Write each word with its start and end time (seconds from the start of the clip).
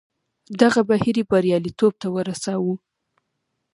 دغه 0.61 0.81
بهیر 0.89 1.15
یې 1.19 1.25
بریالیتوب 1.31 1.93
ته 2.01 2.07
ورساوه. 2.15 2.75